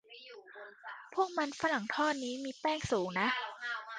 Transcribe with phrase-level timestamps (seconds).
[1.13, 3.27] พวกมันฝรั่งทอดนี่มีแป้งสูงนะ